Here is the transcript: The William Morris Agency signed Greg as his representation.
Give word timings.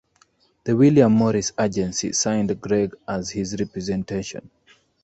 The 0.63 0.75
William 0.75 1.11
Morris 1.13 1.51
Agency 1.59 2.11
signed 2.13 2.59
Greg 2.59 2.95
as 3.07 3.29
his 3.29 3.55
representation. 3.59 4.49